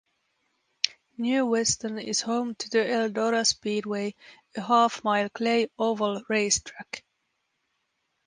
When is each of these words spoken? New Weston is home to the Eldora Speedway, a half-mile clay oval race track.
New 1.19 1.45
Weston 1.45 1.99
is 1.99 2.21
home 2.21 2.55
to 2.55 2.69
the 2.71 2.79
Eldora 2.79 3.45
Speedway, 3.45 4.15
a 4.57 4.61
half-mile 4.61 5.29
clay 5.29 5.69
oval 5.77 6.23
race 6.27 6.59
track. 6.59 7.03